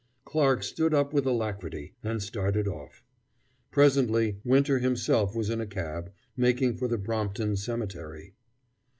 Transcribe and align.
Clarke 0.25 0.63
stood 0.63 0.95
up 0.95 1.13
with 1.13 1.27
alacrity, 1.27 1.93
and 2.03 2.23
started 2.23 2.67
off. 2.67 3.03
Presently 3.69 4.39
Winter 4.43 4.79
himself 4.79 5.35
was 5.35 5.51
in 5.51 5.61
a 5.61 5.67
cab, 5.67 6.11
making 6.35 6.75
for 6.77 6.87
the 6.87 6.97
Brompton 6.97 7.55
Cemetery. 7.55 8.33